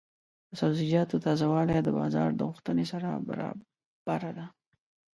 د 0.49 0.51
سبزیجاتو 0.61 1.23
تازه 1.25 1.45
والي 1.53 1.77
د 1.83 1.89
بازار 1.99 2.29
د 2.35 2.41
غوښتنې 2.49 2.85
سره 2.91 3.09
برابره 4.05 4.31
ده. 4.37 4.45